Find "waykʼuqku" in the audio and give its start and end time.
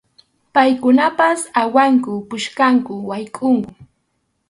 3.09-3.69